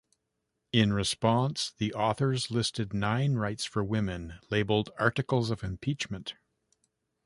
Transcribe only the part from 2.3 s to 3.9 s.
listed nine rights for